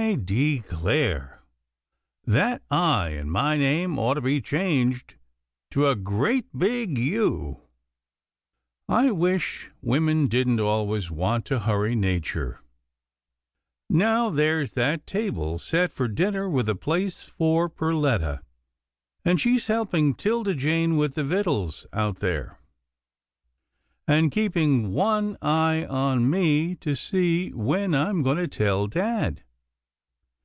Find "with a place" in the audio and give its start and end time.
16.48-17.24